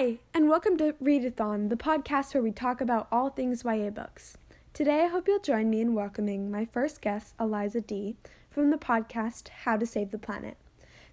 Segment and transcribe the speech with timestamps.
[0.00, 4.38] Hi, and welcome to Readathon, the podcast where we talk about all things YA books.
[4.72, 8.16] Today, I hope you'll join me in welcoming my first guest, Eliza D.,
[8.50, 10.56] from the podcast How to Save the Planet.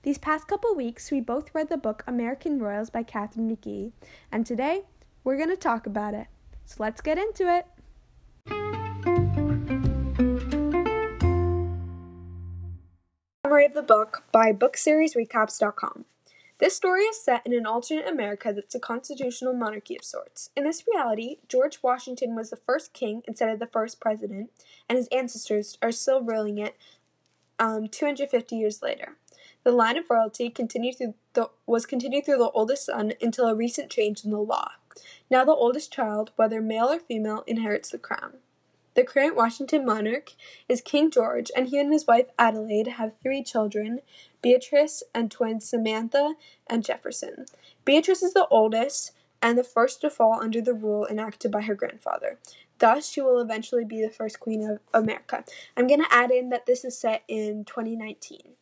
[0.03, 3.91] These past couple weeks, we both read the book American Royals by Katharine McGee,
[4.31, 4.83] and today,
[5.25, 6.27] we're going to talk about it.
[6.63, 7.65] So let's get into it.
[13.43, 16.05] Summary of the book by BookSeriesRecaps.com.
[16.59, 20.49] This story is set in an alternate America that's a constitutional monarchy of sorts.
[20.55, 24.49] In this reality, George Washington was the first king instead of the first president,
[24.89, 26.75] and his ancestors are still ruling it
[27.59, 29.17] um, 250 years later.
[29.63, 33.55] The line of royalty continued through the, was continued through the oldest son until a
[33.55, 34.71] recent change in the law.
[35.29, 38.37] Now the oldest child, whether male or female, inherits the crown.
[38.95, 40.33] The current Washington monarch
[40.67, 43.99] is King George, and he and his wife Adelaide have three children
[44.47, 46.35] Beatrice and twins Samantha
[46.67, 47.47] and Jefferson.
[47.83, 51.75] Beatrice is the oldest and the first to fall under the rule enacted by her
[51.75, 52.39] grandfather.
[52.79, 55.43] Thus, she will eventually be the first queen of America.
[55.75, 58.53] I'm going to add in that this is set in 2019.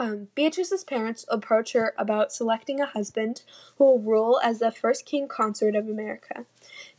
[0.00, 3.42] Um, Beatrice's parents approach her about selecting a husband
[3.78, 6.46] who will rule as the first king consort of America.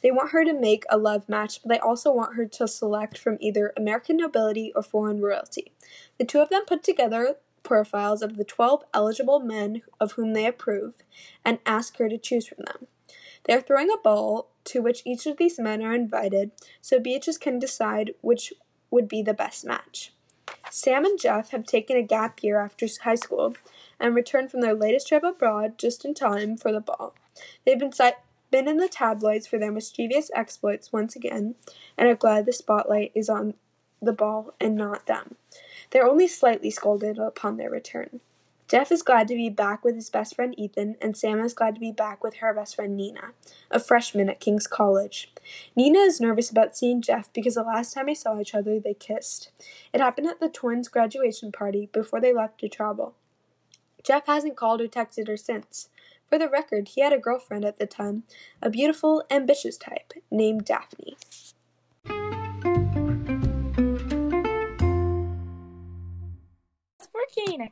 [0.02, 3.17] They want her to make a love match, but they also want her to select
[3.17, 5.73] from either American nobility or foreign royalty.
[6.17, 7.35] The two of them put together
[7.66, 10.94] profiles of the 12 eligible men of whom they approve
[11.44, 12.88] and ask her to choose from them.
[13.44, 17.38] They are throwing a ball to which each of these men are invited so Beatrice
[17.38, 18.53] can decide which
[18.89, 20.13] would be the best match.
[20.69, 23.55] Sam and Jeff have taken a gap year after high school
[24.00, 27.13] and returned from their latest trip abroad just in time for the ball.
[27.66, 28.11] They've been, si-
[28.52, 31.55] been in the tabloids for their mischievous exploits once again
[31.97, 33.53] and are glad the spotlight is on
[34.02, 35.35] the ball and not them.
[35.91, 38.22] They're only slightly scolded upon their return.
[38.67, 41.75] Jeff is glad to be back with his best friend Ethan, and Sam is glad
[41.75, 43.33] to be back with her best friend Nina,
[43.69, 45.31] a freshman at King's College.
[45.75, 48.95] Nina is nervous about seeing Jeff because the last time they saw each other, they
[48.95, 49.51] kissed.
[49.94, 53.13] It happened at the twins' graduation party before they left to travel.
[54.03, 55.90] Jeff hasn't called or texted her since.
[56.28, 58.24] For the record, he had a girlfriend at the time,
[58.63, 61.18] a beautiful, ambitious type named Daphne.
[67.25, 67.72] Working.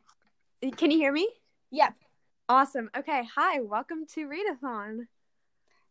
[0.77, 1.27] Can you hear me?
[1.71, 1.93] Yep.
[2.49, 2.89] Awesome.
[2.97, 3.23] Okay.
[3.35, 3.59] Hi.
[3.61, 5.07] Welcome to Readathon.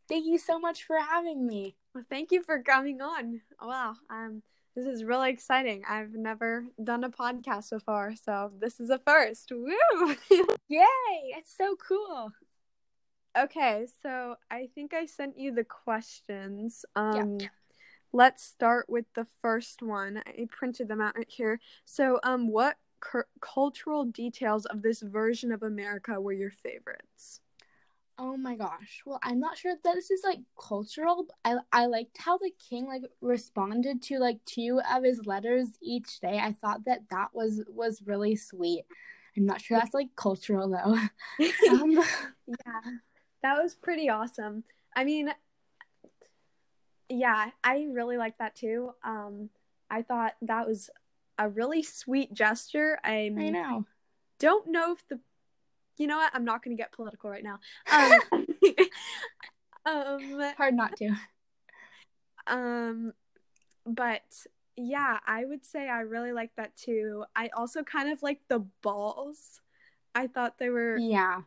[0.08, 1.76] Thank you so much for having me.
[1.94, 3.40] Well, thank you for coming on.
[3.60, 3.94] Wow.
[4.10, 4.42] Um,
[4.74, 5.82] this is really exciting.
[5.88, 9.50] I've never done a podcast before, so this is a first.
[9.52, 10.16] Woo!
[10.68, 10.86] Yay!
[11.36, 12.32] It's so cool.
[13.38, 16.84] okay, so I think I sent you the questions.
[16.96, 17.48] Um, Yeah.
[18.12, 20.22] let's start with the first one.
[20.26, 21.60] I printed them out right here.
[21.84, 27.40] So, um, what cur- cultural details of this version of America were your favorites?
[28.18, 29.02] Oh my gosh.
[29.04, 31.26] Well, I'm not sure that this is like cultural.
[31.44, 36.20] I I liked how the king like responded to like two of his letters each
[36.20, 36.38] day.
[36.38, 38.84] I thought that that was was really sweet.
[39.36, 41.44] I'm not sure that's like cultural though.
[41.70, 41.98] um,
[42.46, 42.90] Yeah,
[43.42, 44.62] that was pretty awesome.
[44.94, 45.32] I mean,
[47.08, 48.92] yeah, I really like that too.
[49.02, 49.48] Um,
[49.90, 50.90] I thought that was
[51.38, 52.98] a really sweet gesture.
[53.04, 53.86] I I know.
[54.38, 55.20] don't know if the,
[55.96, 56.30] you know what?
[56.34, 57.58] I'm not going to get political right now.
[59.86, 59.96] Um,
[60.40, 61.10] um, Hard not to.
[62.46, 63.12] um,
[63.84, 64.22] but
[64.76, 67.24] yeah, I would say I really like that too.
[67.34, 69.60] I also kind of like the balls.
[70.14, 71.42] I thought they were Yeah.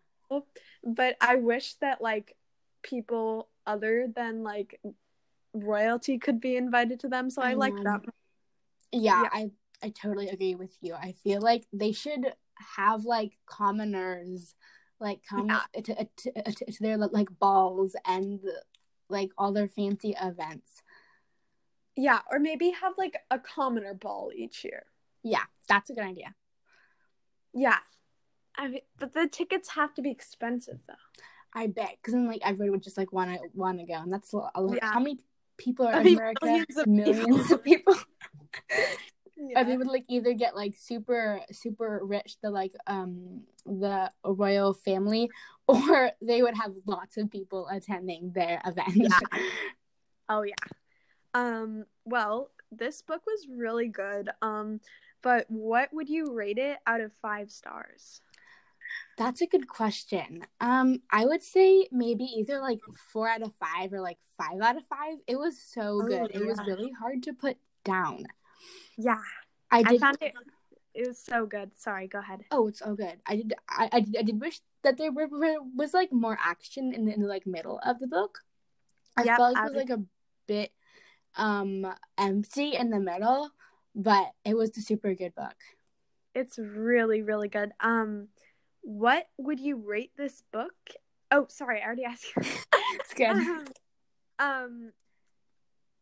[0.83, 2.35] but I wish that like
[2.81, 4.79] people other than like
[5.53, 7.29] royalty could be invited to them.
[7.29, 8.01] So I, I like that.
[8.91, 9.29] Yeah, Yeah.
[9.31, 9.51] I
[9.85, 10.95] I totally agree with you.
[10.95, 12.33] I feel like they should
[12.77, 14.55] have like commoners
[14.99, 15.81] like come Yeah.
[15.83, 18.39] to, uh, to, uh, to, to their like balls and
[19.09, 20.81] like all their fancy events.
[21.95, 24.83] Yeah, or maybe have like a commoner ball each year.
[25.21, 26.33] Yeah, that's a good idea.
[27.53, 27.77] Yeah.
[28.57, 30.93] I mean, but the tickets have to be expensive though.
[31.53, 34.11] I bet because then like everyone would just like want to want to go, and
[34.11, 34.77] that's a lot.
[34.81, 34.91] Yeah.
[34.93, 35.19] How many
[35.57, 36.45] people are I in America?
[36.45, 37.53] millions of Millions people.
[37.55, 37.95] of people.
[39.37, 39.61] Yeah.
[39.61, 44.73] Or they would like either get like super super rich, the like um the royal
[44.73, 45.29] family,
[45.67, 48.95] or they would have lots of people attending their event.
[48.95, 49.19] Yeah.
[50.27, 50.55] Oh yeah.
[51.35, 54.29] Um well, this book was really good.
[54.41, 54.79] Um
[55.21, 58.21] but what would you rate it out of 5 stars?
[59.17, 60.45] That's a good question.
[60.59, 62.79] Um, I would say maybe either like
[63.11, 65.17] four out of five or like five out of five.
[65.27, 66.31] It was so Oh, good.
[66.33, 68.25] It was really hard to put down.
[68.97, 69.21] Yeah.
[69.71, 70.33] I I found it
[70.93, 71.71] it was so good.
[71.77, 72.41] Sorry, go ahead.
[72.51, 73.17] oh, it's so good.
[73.25, 73.53] I did.
[73.69, 74.15] I, I did.
[74.17, 75.27] I did wish that there were,
[75.75, 78.39] was like more action in the, in the like middle of the book.
[79.17, 80.03] I Yep, felt like I it was like a
[80.47, 80.71] bit
[81.35, 81.85] um
[82.17, 83.49] empty in the middle,
[83.93, 85.55] but it was a super good book.
[86.33, 87.71] It's really, really good.
[87.79, 88.29] Um,
[88.81, 90.73] what would you rate this book?
[91.31, 92.41] Oh, sorry, I already asked you.
[92.99, 93.35] It's good.
[94.39, 94.91] um,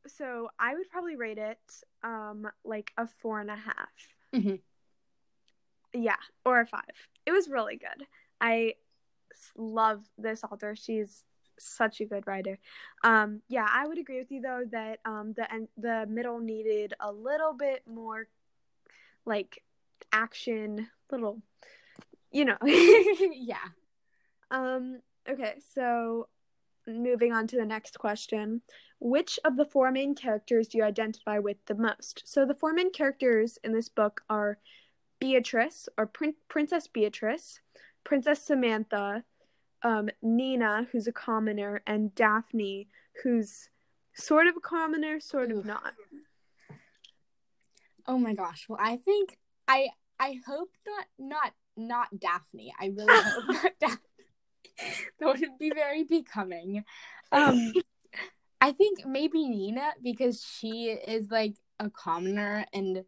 [0.08, 1.60] so I would probably rate it
[2.04, 4.08] um like a four and a half.
[4.34, 4.60] Mhm.
[5.94, 6.16] Yeah,
[6.46, 6.82] or a five.
[7.26, 8.06] It was really good.
[8.42, 8.74] I
[9.56, 10.76] love this author.
[10.76, 11.24] She's
[11.60, 12.58] such a good writer.
[13.04, 16.94] Um, yeah, I would agree with you though that um the en- the middle needed
[17.00, 18.28] a little bit more
[19.26, 19.64] like
[20.12, 21.42] action, little,
[22.32, 22.58] you know.
[22.64, 23.58] yeah.
[24.52, 25.00] Um,
[25.30, 26.28] okay, so
[26.88, 28.62] moving on to the next question.
[29.00, 32.24] Which of the four main characters do you identify with the most?
[32.26, 34.58] So the four main characters in this book are
[35.20, 37.60] Beatrice or Prin- Princess Beatrice,
[38.04, 39.24] Princess Samantha,
[39.84, 42.88] um, Nina, who's a commoner, and Daphne,
[43.24, 43.70] who's
[44.14, 45.66] sort of a commoner, sort of Oof.
[45.66, 45.94] not.
[48.08, 48.66] Oh my gosh.
[48.68, 49.38] Well, I think
[49.68, 49.90] I
[50.20, 52.74] I hope not not not Daphne.
[52.80, 53.98] I really hope not Daphne.
[55.20, 56.84] That would be very becoming.
[57.32, 57.74] Um
[58.62, 63.04] I think maybe Nina because she is like a commoner and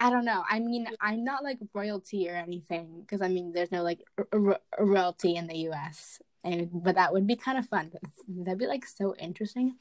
[0.00, 0.42] I don't know.
[0.50, 4.26] I mean, I'm not like royalty or anything because I mean, there's no like r-
[4.32, 6.20] r- royalty in the U.S.
[6.42, 7.92] And but that would be kind of fun.
[8.26, 9.76] That'd be like so interesting.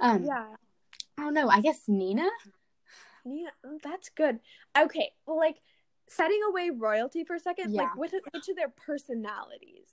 [0.00, 0.46] Um, Yeah,
[1.18, 1.50] I don't know.
[1.50, 2.26] I guess Nina.
[3.26, 4.40] Nina, oh, that's good.
[4.76, 5.58] Okay, well, like
[6.08, 7.82] setting away royalty for a second, Yeah.
[7.82, 9.90] like which, which of their personalities?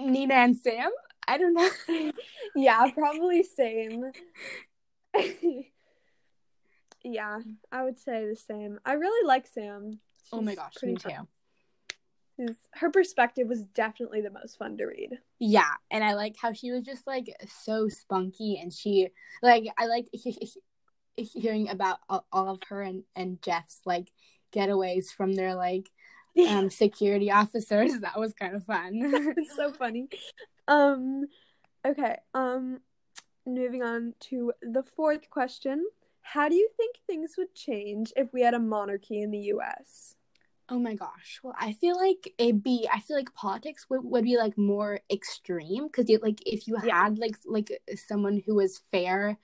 [0.00, 0.90] Nina and Sam?
[1.28, 1.70] I don't know.
[2.56, 4.10] yeah, probably same.
[7.04, 7.38] yeah,
[7.72, 8.78] I would say the same.
[8.84, 10.00] I really like Sam.
[10.32, 11.08] oh my gosh, pretty me too.
[11.10, 11.26] fun.
[12.36, 15.18] She's- Her perspective was definitely the most fun to read.
[15.38, 19.08] Yeah, and I like how she was just like so spunky, and she
[19.42, 20.52] like I he-
[21.16, 24.10] hearing about all, all of her and and Jeff's like
[24.54, 25.90] getaways from their like
[26.48, 27.98] um security officers.
[28.00, 28.92] That was kind of fun.
[29.36, 30.08] it's so funny.
[30.68, 31.26] Um,
[31.86, 32.16] okay.
[32.34, 32.80] Um,
[33.46, 35.84] moving on to the fourth question.
[36.22, 40.14] How do you think things would change if we had a monarchy in the U.S.?
[40.68, 41.40] oh my gosh.
[41.42, 42.88] Well, I feel like it'd be.
[42.92, 46.76] I feel like politics would, would be like more extreme because you like if you
[46.84, 47.02] Yeah.
[47.04, 49.38] had like like someone who was fair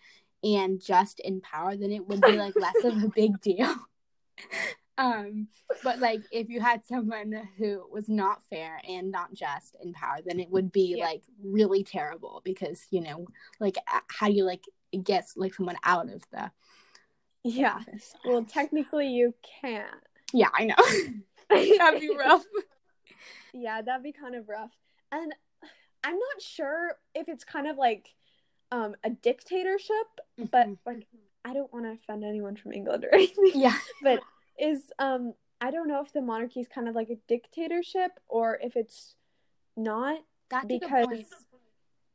[0.45, 3.75] and just in power, then it would be like less of a big deal.
[4.99, 5.49] um
[5.85, 10.17] but like if you had someone who was not fair and not just in power
[10.25, 11.05] then it would be Yeah.
[11.05, 13.27] like really terrible because you know
[13.61, 13.77] like
[14.09, 14.65] how do you like
[15.05, 16.51] get like someone out of the
[17.45, 17.75] Yeah.
[17.75, 19.91] office Well, technically, you can't.
[20.33, 20.75] yeah i know
[21.79, 22.45] that'd be rough
[23.53, 24.73] Yeah, that'd be kind of rough.
[25.13, 25.33] And
[26.05, 28.09] I'm not sure if it's kind of like
[28.71, 30.09] um a dictatorship,
[30.51, 30.79] but Mhm.
[30.85, 31.07] like
[31.45, 33.53] I don't want to offend anyone from England or anything.
[33.55, 34.21] yeah But
[34.59, 38.59] is um I don't know if the monarchy is kind of like a dictatorship or
[38.63, 39.15] if it's
[39.77, 40.19] not
[40.51, 41.25] that's because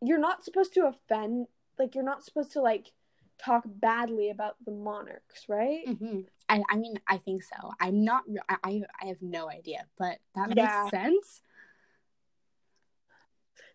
[0.01, 1.47] you're not supposed to offend
[1.77, 2.91] like you're not supposed to like
[3.37, 5.85] talk badly about the monarchs, right?
[5.87, 6.25] Mhm.
[6.49, 10.17] I, I mean i think so i'm not I, I i have no idea but
[10.35, 11.41] that makes sense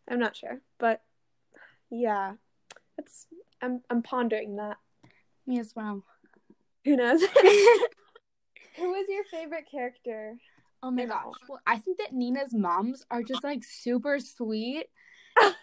[0.09, 1.03] I'm not sure, but
[1.91, 2.35] yeah.
[2.99, 3.27] It's
[3.61, 4.79] I'm I'm pondering that.
[5.47, 6.05] me as well
[6.85, 7.23] Who knows?
[8.77, 10.37] Who was your favorite character?
[10.83, 11.35] Oh my gosh.
[11.49, 14.87] Well, I think that Nina's moms are just like super sweet.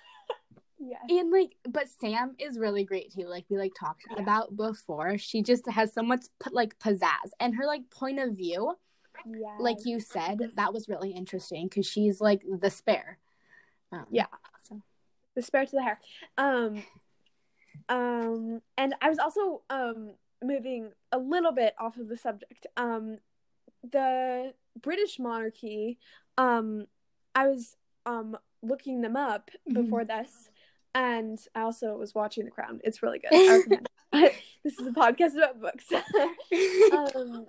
[0.86, 0.98] Yeah.
[1.22, 3.26] And like but Sam is really great too.
[3.26, 4.22] Like we like talked Yeah.
[4.22, 5.18] about before.
[5.18, 8.76] She just has so much like pizzazz and her like point of view,
[9.26, 9.56] Yeah.
[9.60, 13.18] like you said, that was really interesting cuz she's like the spare.
[13.94, 14.26] Um, Yeah.
[14.64, 14.82] So
[15.36, 16.02] the spare to the heir.
[16.38, 16.84] Um
[17.88, 22.68] um and I was also um moving a little bit off of the subject.
[22.78, 23.18] Um
[23.90, 26.00] the British monarchy,
[26.38, 26.88] um
[27.36, 29.74] I was um looking them up Mhm.
[29.74, 30.50] before this
[30.96, 32.80] and I also was watching The Crown.
[32.84, 33.32] It's really good.
[34.64, 35.92] This is a podcast about books.
[36.92, 37.48] um,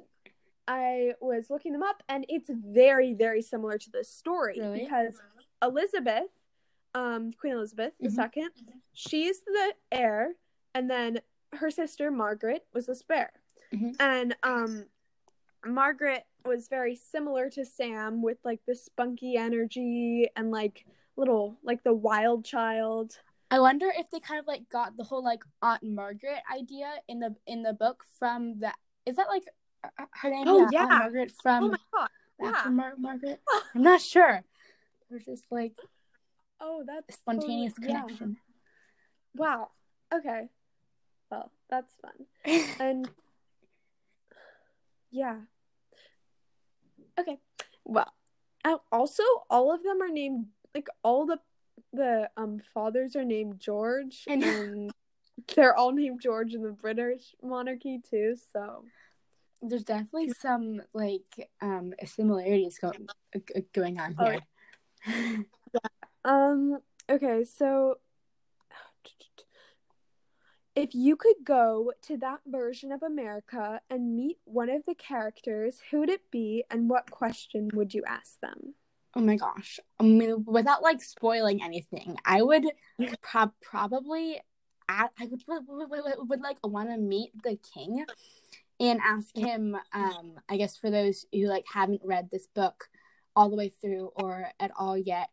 [0.67, 4.81] I was looking them up, and it's very, very similar to this story Really?
[4.81, 5.21] because
[5.63, 6.31] Elizabeth,
[6.95, 8.13] um, Queen Elizabeth the Mhm.
[8.13, 8.51] second,
[8.95, 10.35] she's the heir,
[10.75, 11.21] and then
[11.57, 13.33] her sister Margaret was the spare,
[13.73, 13.97] Mhm.
[14.01, 14.87] and um,
[15.65, 20.85] Margaret was very similar to Sam with like the spunky energy and like
[21.17, 23.19] little like the wild child.
[23.51, 27.21] I wonder if they kind of like got the whole like Aunt Margaret idea in
[27.21, 28.73] the in the book from the
[29.07, 29.45] is that like
[29.85, 30.81] uh, her name Oh, yeah, yeah.
[30.83, 32.09] Aunt Margaret from oh my god,
[32.41, 32.71] Yeah.
[32.71, 33.41] Mar- Margaret.
[33.75, 34.43] I'm not sure.
[35.11, 35.77] There's just like
[36.61, 38.03] Oh, that's a spontaneous so- yeah.
[38.03, 38.37] connection.
[39.35, 39.71] Wow.
[40.13, 40.49] Okay.
[41.71, 42.65] That's fun.
[42.81, 43.09] And
[45.11, 45.39] yeah.
[47.19, 47.39] Okay.
[47.85, 48.13] Well,
[48.65, 51.39] uh, also all of them are named like all the
[51.93, 54.33] the um fathers are named George know.
[54.33, 54.91] and
[55.55, 58.85] they're all named George in the British monarchy too, so
[59.63, 63.07] There's definitely some like um similarities going
[63.73, 65.45] going on Oh, here.
[66.27, 66.79] Um,
[67.11, 67.99] okay, so
[70.77, 75.81] if you could go to that version of America and meet one of the characters,
[75.91, 78.75] who would it be and what question would you ask them?
[79.15, 79.79] Oh my gosh.
[80.01, 82.65] I mean, without like spoiling anything, I would
[83.23, 84.41] prob- probably
[84.89, 88.05] I, I would, would, would, would, would like want to meet the king
[88.81, 92.89] and ask him um I guess for those who like haven't read this book
[93.37, 95.29] all the way through or at all yet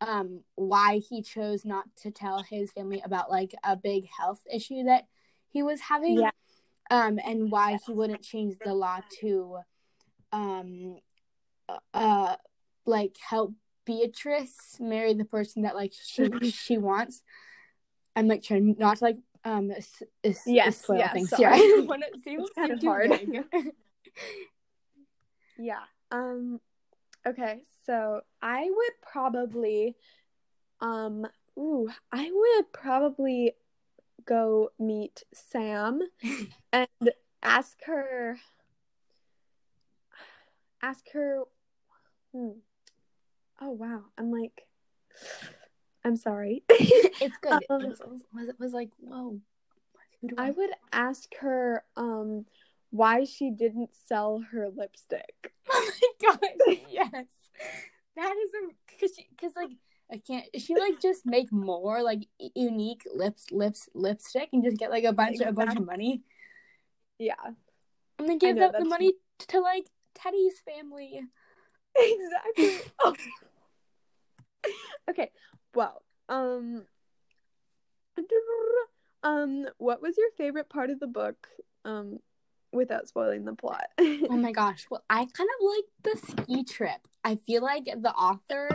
[0.00, 4.84] um why he chose not to tell his family about like a big health issue
[4.84, 5.04] that
[5.48, 6.30] he was having Yeah.
[6.90, 9.58] um and why he wouldn't change the law to
[10.32, 10.98] um
[11.94, 12.36] uh
[12.86, 13.52] like help
[13.84, 17.22] Beatrice marry the person that like she she wants.
[18.14, 21.56] I'm like trying not to like um s- s- Yes, spoil yes, things sorry.
[21.58, 21.86] here.
[21.90, 23.10] I it seems kind of hard.
[25.58, 25.80] Yeah.
[26.10, 26.60] Um
[27.26, 29.96] okay, so I would probably
[30.80, 31.26] um
[31.58, 33.54] ooh, I would probably
[34.24, 36.00] go meet Sam
[36.72, 36.88] and
[37.42, 38.38] ask her
[40.82, 41.42] ask her
[42.32, 42.50] hmm.
[43.60, 44.04] Oh wow.
[44.16, 44.66] I'm like
[46.02, 46.62] I'm sorry.
[46.70, 47.62] it's good.
[47.68, 49.38] Um, it was, was it was like whoa.
[50.22, 52.46] Who do I would ask her um
[52.90, 55.52] why she didn't sell her lipstick.
[55.72, 56.76] Oh my god!
[56.90, 57.26] Yes,
[58.16, 59.70] that is a because because like
[60.12, 60.44] I can't.
[60.58, 65.12] She like just make more like unique lips lips lipstick and just get like a
[65.12, 66.22] bunch a bunch of money
[67.18, 67.34] Yeah.
[68.18, 69.12] and then give know, the, the money
[69.48, 71.22] to like Teddy's family.
[71.96, 72.80] exactly.
[73.02, 73.14] Oh.
[75.08, 75.30] okay.
[75.74, 76.84] Well, um
[79.22, 81.46] um what was your favorite part of the book
[81.84, 82.18] um
[82.72, 83.86] without spoiling the plot?
[83.98, 84.86] Oh my gosh!
[84.90, 87.00] Well, I kind of like the ski trip.
[87.24, 88.70] I feel like the author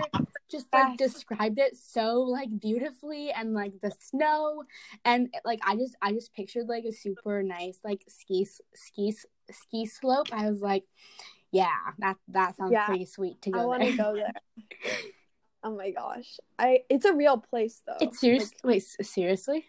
[0.51, 4.63] just like described it so like beautifully and like the snow
[5.05, 9.15] and like I just I just pictured like a super nice like ski ski
[9.49, 10.27] ski slope.
[10.31, 10.83] I was like,
[11.51, 12.85] yeah, that that sounds Yeah.
[12.87, 14.33] pretty sweet to go I want to go there.
[15.63, 16.37] Oh my gosh.
[16.59, 17.97] I it's a real place though.
[17.99, 18.51] It's serious.
[18.63, 19.65] Like, Wait, seriously?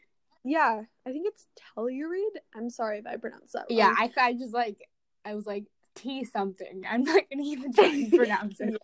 [0.46, 2.38] Yeah, I think it's Telluride.
[2.54, 3.78] I'm sorry if I pronounced that wrong.
[3.78, 4.88] Yeah, I I just like
[5.24, 6.84] I was like T something.
[6.88, 8.76] I'm not gonna even try and pronounce it.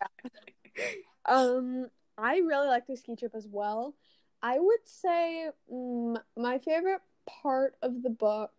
[0.77, 0.85] yeah.
[1.25, 3.95] Um, I really like the ski trip as well.
[4.41, 8.51] I would say mm, my favorite part of the book,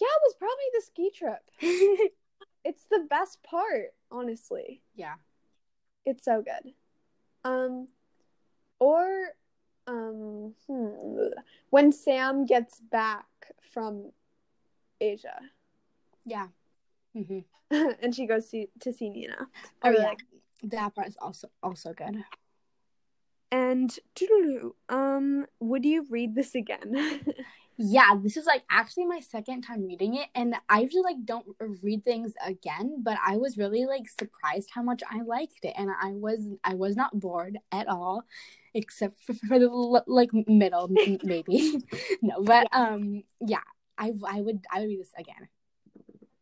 [0.00, 1.42] yeah, was probably the ski trip.
[2.68, 4.82] It's the best part, honestly.
[4.96, 5.14] yeah.
[6.04, 6.72] It's so good.
[7.44, 7.86] Um,
[8.80, 9.28] or
[9.86, 11.28] um, hmm,
[11.70, 13.26] when Sam gets back
[13.72, 14.12] from
[15.00, 15.40] Asia
[16.24, 16.48] Yeah.
[17.14, 17.40] hmm
[17.70, 19.48] and she goes to, to see Nina.
[19.82, 20.08] I Oh really yeah.
[20.08, 20.22] like
[20.62, 22.24] That part is also also good.
[23.50, 23.96] And
[24.88, 27.24] um, would you read this again?
[27.78, 31.46] Yeah, this is like actually my second time reading it, and I usually like don't
[31.82, 35.90] read things again, but I was really like surprised how much I liked it, and
[35.90, 38.24] I was I was not bored at all,
[38.74, 39.68] except for, for the
[40.06, 40.88] like middle
[41.22, 41.82] maybe.
[42.22, 43.60] no, but um yeah,
[43.98, 45.48] I I would I would read this again.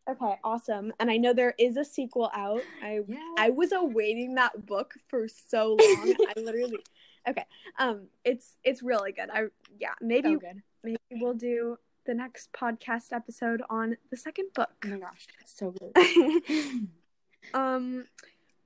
[0.09, 0.93] okay, awesome.
[0.99, 2.61] And I know there is a sequel out.
[2.81, 6.15] I Yeah, I was awaiting that book for so long.
[6.29, 6.79] I literally
[7.27, 7.45] okay.
[7.77, 9.29] Um, it's it's really good.
[9.29, 10.61] I yeah, maybe so good.
[10.85, 14.71] Maybe we'll do the next podcast episode on the second book.
[14.85, 16.43] Oh my gosh, so good.
[17.53, 18.05] um,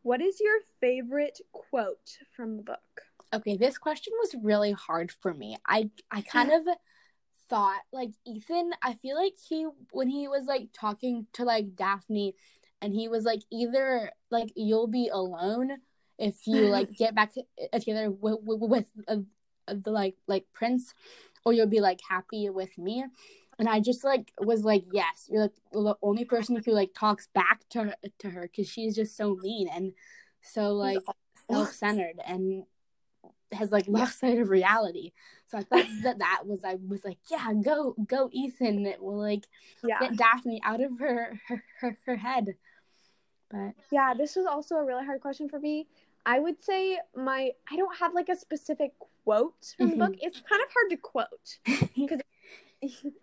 [0.02, 3.02] what is your favorite quote from the book?
[3.34, 5.58] Okay, this question was really hard for me.
[5.68, 6.68] I I kind of
[7.50, 12.36] thought like Ethan, I feel like he when he was like talking to like Daphne
[12.82, 15.78] and he was like either like you'll be alone
[16.18, 19.18] if you like get back to, together with with, with uh,
[19.68, 20.94] uh, the like like prince
[21.46, 23.06] or you'll be like happy with me.
[23.58, 27.28] And I just like was like yes, you're like the only person who like talks
[27.34, 29.94] back to her, to her cuz she's just so mean and
[30.42, 31.00] so like
[31.50, 32.64] self-centered and
[33.52, 35.12] has like lost sight of reality.
[35.48, 38.86] So I thought that that was I was like, yeah, go go Ethan.
[38.86, 39.48] It will like
[39.84, 40.00] Yeah.
[40.00, 42.56] get Daphne out of her her, her, her head.
[43.50, 45.88] But Yeah, this was also a really hard question for me.
[46.26, 48.94] I would say my I don't have like a specific
[49.30, 50.16] quote from the book.
[50.20, 52.22] It's kind of hard to quote because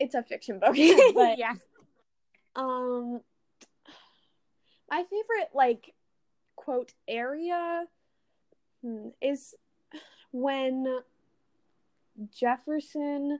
[0.00, 0.74] it's a fiction book.
[1.14, 1.54] but yeah.
[2.56, 3.20] um
[4.90, 5.94] my favorite like
[6.56, 7.84] quote area
[8.82, 9.54] hmm, is
[10.32, 11.00] when
[12.36, 13.38] Jefferson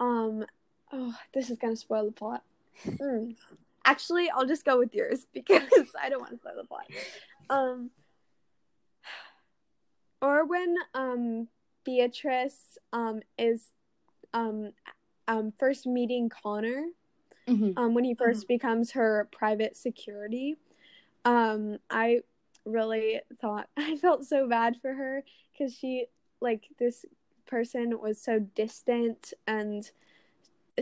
[0.00, 0.46] um
[0.90, 2.42] oh this is gonna spoil the plot.
[2.86, 3.36] Mm.
[3.84, 5.62] Actually, I'll just go with yours because
[6.00, 6.86] I don't want to spoil the plot.
[7.50, 7.90] Um
[10.22, 11.48] or when um
[11.88, 13.72] Beatrice um is
[14.34, 14.72] um
[15.26, 16.88] um first meeting Connor
[17.48, 17.78] Mhm.
[17.78, 20.58] um, when he 1st becomes her private security.
[21.24, 22.20] Um, I
[22.66, 26.08] really thought I felt so bad for her because she
[26.42, 27.06] like this
[27.46, 29.90] person was so distant and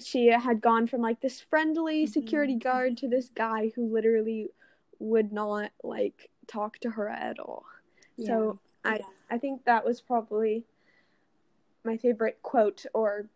[0.02, 2.12] she had gone from like this friendly Mhm.
[2.12, 4.50] security guard to this guy who literally
[4.98, 7.64] would not like talk to her at all.
[8.26, 8.98] So I
[9.30, 10.64] I think that was probably
[11.86, 13.28] my favorite quote or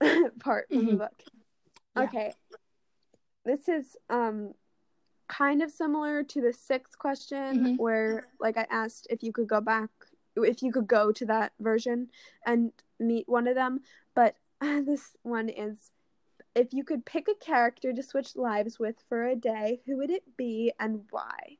[0.40, 1.22] part from the book.
[1.96, 2.02] Yeah.
[2.04, 2.34] Okay.
[3.44, 4.54] This is um
[5.28, 7.78] kind of similar to the sixth question Mhm.
[7.78, 9.88] where like I asked if you could go back
[10.36, 12.08] if you could go to that version
[12.46, 13.80] and meet one of them,
[14.14, 15.90] but this one is
[16.54, 20.10] if you could pick a character to switch lives with for a day, who would
[20.10, 21.56] it be and why?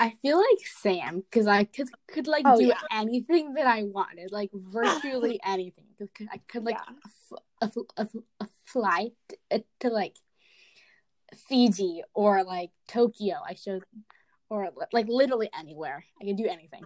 [0.00, 2.80] I feel like Sam because I could could like Oh, do yeah.
[2.90, 5.84] anything that I wanted, like virtually anything.
[6.32, 6.94] I could like Yeah.
[7.60, 8.08] f- a, a,
[8.40, 9.12] a flight
[9.50, 10.16] to, to like
[11.48, 13.36] Fiji or like Tokyo.
[13.46, 13.84] I showed
[14.48, 16.04] or like literally anywhere.
[16.20, 16.84] I could do anything.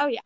[0.00, 0.20] Oh yeah,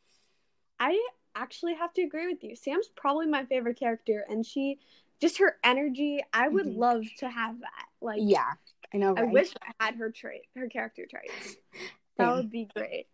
[0.78, 1.04] I
[1.34, 2.54] actually have to agree with you.
[2.54, 4.78] Sam's probably my favorite character and she
[5.20, 6.76] just her energy, I would Mhm.
[6.76, 7.86] love to have that.
[8.00, 8.52] Like yeah,
[8.92, 9.14] I know.
[9.16, 11.56] I wish I had her trait, her character traits.
[12.18, 13.06] That would be great.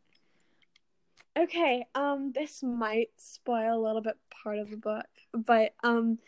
[1.38, 6.18] Okay, um, this might spoil a little bit part of the book, but um,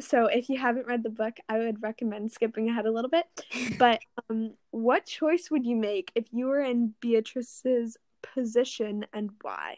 [0.00, 3.26] so if you haven't read the book, I would recommend skipping ahead a little bit.
[3.78, 9.76] But um, what choice would you make if you were in Beatrice's position, and why?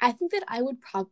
[0.00, 1.10] I think that I would prob-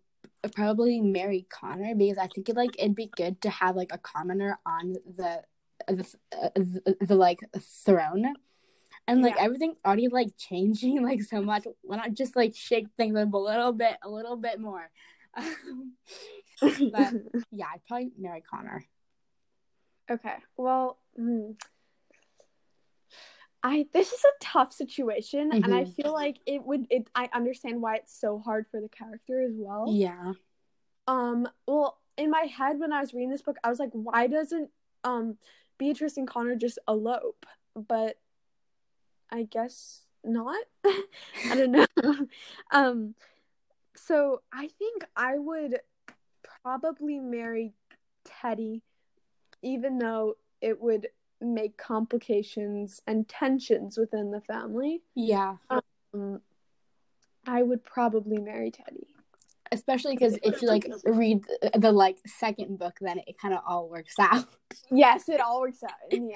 [0.55, 3.99] probably marry Connor because I think it, like it'd be good to have like a
[3.99, 5.43] commoner on the
[5.87, 8.35] the, uh, the, the like throne,
[9.09, 9.45] and like Yeah.
[9.45, 11.67] everything already like changing like so much.
[11.83, 14.91] Why not just like shake things up a little bit, a little bit more?
[15.37, 17.13] but
[17.51, 18.85] yeah, I'd probably marry Connor.
[20.11, 20.35] Okay.
[20.57, 21.53] Well, hmm.
[23.63, 25.95] I this is a tough situation, and I Mhm.
[25.95, 26.87] feel like it would.
[26.89, 29.93] It I understand why it's so hard for the character as well.
[29.93, 30.33] Yeah,
[31.07, 31.47] Um.
[31.67, 34.71] Well, in my head when I was reading this book, I was like, why doesn't
[35.05, 35.37] um
[35.79, 37.45] Beatrice and Connor just elope?
[37.77, 38.17] But
[39.31, 40.63] I guess not.
[40.85, 41.87] I don't know.
[42.73, 43.15] um.
[43.97, 45.79] So I think I would
[46.63, 47.75] probably marry
[48.25, 48.83] Teddy,
[49.63, 51.09] even though it would
[51.41, 55.03] make complications and tensions within the family.
[55.15, 55.57] yeah.
[55.71, 56.41] Um,
[57.47, 59.09] I would probably marry Teddy.
[59.73, 63.61] Especially because if you like read the, the like second book, then it kind of
[63.67, 64.47] all works out.
[64.91, 66.33] Yes, it all works out end.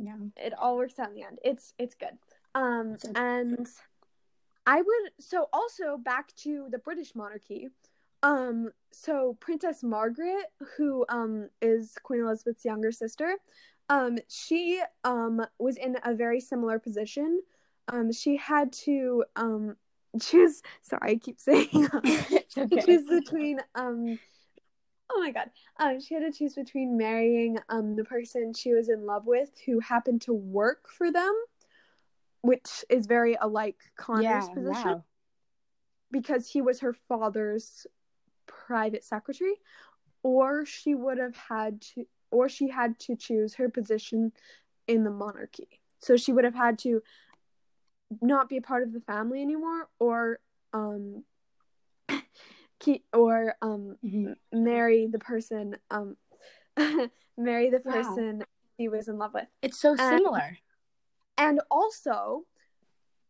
[0.00, 0.16] Yeah.
[0.36, 1.38] It all works out in the end.
[1.44, 2.16] It's it's good.
[2.54, 3.66] Um, So- and
[4.66, 7.68] I would so also back to the British monarchy.
[8.22, 13.36] Um, so Princess Margaret, who um is Queen Elizabeth's younger sister,
[13.88, 17.42] um, she um was in a very similar position.
[17.88, 19.76] Um, she had to um
[20.20, 20.62] choose.
[20.82, 21.68] Sorry, I keep saying.
[22.04, 22.80] it's okay.
[22.84, 24.18] choose between um
[25.10, 28.88] oh my god um she had to choose between marrying um the person she was
[28.88, 31.34] in love with who happened to work for them
[32.42, 35.04] which is very alike connor's yeah, position wow.
[36.10, 37.86] because he was her father's
[38.46, 39.54] private secretary
[40.22, 44.32] or she would have had to or she had to choose her position
[44.86, 47.02] in the monarchy so she would have had to
[48.22, 50.38] not be a part of the family anymore or
[50.72, 51.24] um
[52.80, 54.34] keep or um Mhm.
[54.52, 56.16] marry the person um
[57.36, 57.92] marry the Wow.
[57.92, 58.44] person
[58.76, 60.58] he was in love with It's so And- similar.
[61.36, 62.46] and also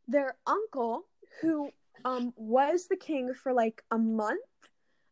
[0.07, 1.07] their uncle
[1.41, 1.71] who
[2.05, 4.41] um was the king for like a month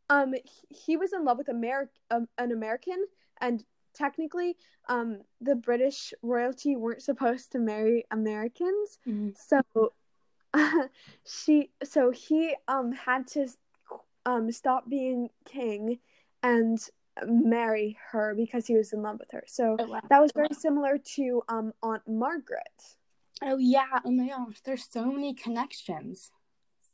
[0.08, 3.04] um he, he was in love with Ameri- um, an american
[3.40, 4.56] and technically
[4.88, 9.34] um the british royalty weren't supposed to marry americans Mhm.
[9.36, 9.62] so
[11.24, 13.46] she so he um had to
[14.26, 15.98] um stop being king
[16.42, 16.78] and
[17.26, 19.44] marry her because he was in love with her.
[19.46, 20.00] So Oh, wow.
[20.10, 22.78] that was very similar to um Aunt Margaret.
[23.42, 24.00] Oh yeah.
[24.04, 24.60] Oh my gosh.
[24.64, 26.30] There's so many connections.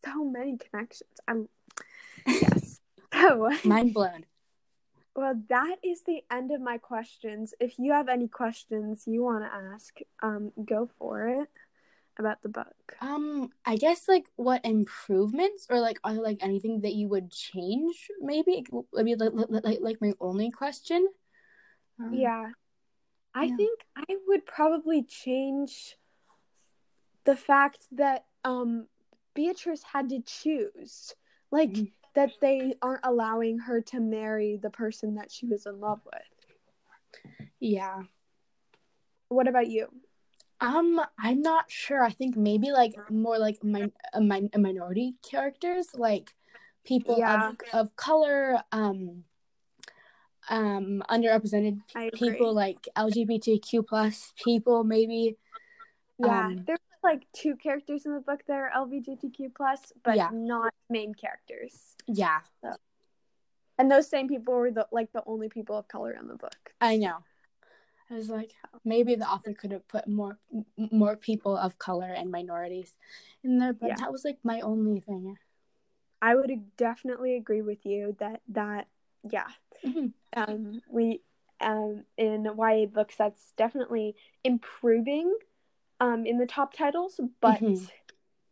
[0.04, 1.10] So many connections.
[1.26, 1.48] I'm
[2.26, 2.80] yes.
[3.12, 4.26] So Mind blown.
[5.16, 7.54] well, that is the end of my questions.
[7.60, 11.48] If you have any questions you want to ask, um, go for it
[12.18, 12.96] about the book.
[13.00, 17.30] Um, I guess like what improvements or like are there like anything that you would
[17.30, 18.08] change?
[18.20, 19.32] Maybe maybe like
[19.64, 21.08] like, like, my only question.
[21.98, 22.50] Um, Yeah.
[23.34, 23.56] I Yeah.
[23.56, 25.96] think I would probably change
[27.24, 28.86] the fact that um
[29.34, 31.14] Beatrice had to choose.
[31.50, 31.92] Like Mhm.
[32.14, 36.22] that they aren't allowing her to marry the person that she was in love with.
[37.58, 38.02] Yeah.
[39.28, 39.88] What about you?
[40.62, 42.02] Um, I'm not sure.
[42.04, 46.32] I think maybe like more like min- a, min- a minority characters, like
[46.84, 47.50] people Yeah.
[47.50, 49.24] of of color, um,
[50.48, 51.80] um, underrepresented
[52.14, 55.36] people, like LGBTQ plus people, maybe.
[56.18, 60.30] yeah, um, there's like two characters in the book that are LGBTQ plus, but Yeah.
[60.32, 61.96] not main characters.
[62.06, 62.40] Yeah,
[63.78, 66.72] And those same people were the like the only people of color in the book.
[66.80, 67.18] I know.
[68.10, 68.52] I was like,
[68.84, 70.38] maybe the author could have put more
[70.90, 72.94] more people of color and minorities
[73.42, 73.96] in there, but Yeah.
[73.96, 75.38] that was like my only thing.
[76.20, 78.86] I would definitely agree with you that that
[79.30, 79.48] yeah
[79.84, 80.12] Mhm.
[80.36, 81.20] um we
[81.60, 85.34] um in YA books that's definitely improving
[86.00, 87.88] um in the top titles but Mhm.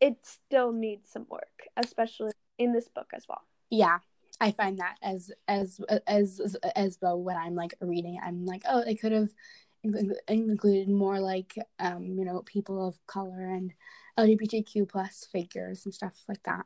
[0.01, 3.99] it still needs some work especially in this book as well Yeah,
[4.41, 8.85] I find that as as as as, well when I'm like reading, I'm like, oh,
[8.85, 9.29] they could have
[10.29, 13.73] included more like um you know people of color and
[14.19, 16.65] LGBTQ plus figures and stuff like that.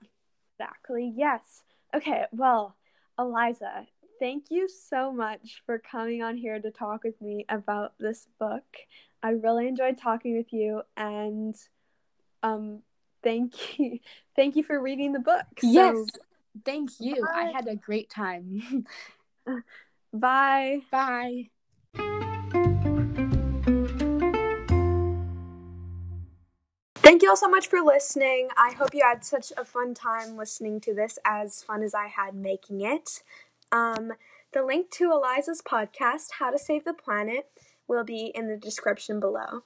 [0.58, 1.62] exactly yes.
[1.94, 2.76] Okay well
[3.18, 3.86] Eliza
[4.20, 8.64] thank you so much for coming on here to talk with me about this book.
[9.22, 11.54] I really enjoyed talking with you and
[12.42, 12.82] um
[13.22, 13.98] thank you
[14.36, 15.94] thank you for reading the book So, yes,
[16.64, 17.26] thank you.
[17.34, 18.86] I had a great time.
[20.12, 21.50] bye Bye.
[26.96, 28.48] Thank you all so much for listening.
[28.56, 32.06] I hope you had such a fun time listening to this, as fun as I
[32.06, 33.22] had making it.
[33.70, 34.14] Um,
[34.52, 37.50] the link to Eliza's podcast, How to Save the Planet,
[37.86, 39.64] will be in the description below.